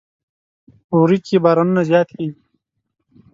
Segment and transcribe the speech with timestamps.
[0.99, 2.39] وری کې بارانونه زیات کیږي.